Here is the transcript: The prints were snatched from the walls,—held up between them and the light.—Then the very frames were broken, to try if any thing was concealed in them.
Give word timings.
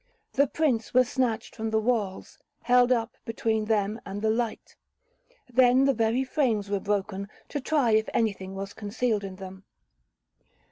The 0.33 0.47
prints 0.47 0.95
were 0.95 1.03
snatched 1.03 1.55
from 1.55 1.69
the 1.69 1.79
walls,—held 1.79 2.91
up 2.91 3.17
between 3.23 3.65
them 3.65 4.01
and 4.03 4.19
the 4.23 4.31
light.—Then 4.31 5.85
the 5.85 5.93
very 5.93 6.23
frames 6.23 6.71
were 6.71 6.79
broken, 6.79 7.29
to 7.49 7.61
try 7.61 7.91
if 7.91 8.09
any 8.11 8.33
thing 8.33 8.55
was 8.55 8.73
concealed 8.73 9.23
in 9.23 9.35
them. 9.35 9.63